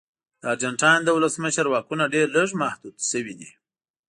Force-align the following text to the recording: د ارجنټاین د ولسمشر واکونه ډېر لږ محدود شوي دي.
د 0.41 0.43
ارجنټاین 0.53 0.99
د 1.03 1.09
ولسمشر 1.17 1.65
واکونه 1.69 2.03
ډېر 2.13 2.27
لږ 2.35 2.49
محدود 2.61 2.95
شوي 3.09 3.33
دي. 3.39 3.49